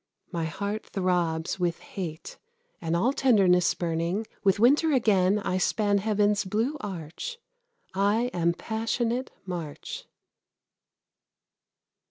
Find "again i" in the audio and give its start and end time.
4.93-5.59